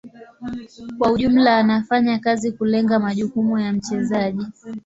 [0.97, 4.45] Kwa ujumla wanafanya kazi kulenga majukumu ya mchezaji.